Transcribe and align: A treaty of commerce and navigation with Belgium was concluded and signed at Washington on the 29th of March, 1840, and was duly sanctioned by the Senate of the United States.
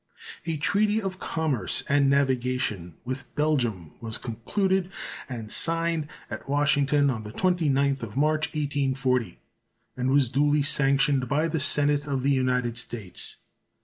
A 0.47 0.57
treaty 0.57 0.99
of 0.99 1.19
commerce 1.19 1.83
and 1.87 2.09
navigation 2.09 2.95
with 3.05 3.25
Belgium 3.35 3.91
was 4.01 4.17
concluded 4.17 4.89
and 5.29 5.51
signed 5.51 6.07
at 6.27 6.49
Washington 6.49 7.11
on 7.11 7.21
the 7.21 7.31
29th 7.31 8.01
of 8.01 8.17
March, 8.17 8.47
1840, 8.47 9.37
and 9.95 10.09
was 10.09 10.29
duly 10.29 10.63
sanctioned 10.63 11.29
by 11.29 11.47
the 11.47 11.59
Senate 11.59 12.07
of 12.07 12.23
the 12.23 12.31
United 12.31 12.79
States. 12.79 13.35